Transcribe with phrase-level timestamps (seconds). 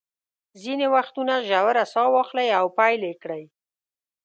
[0.61, 3.43] ځینې وختونه ژوره ساه واخلئ او پیل یې کړئ.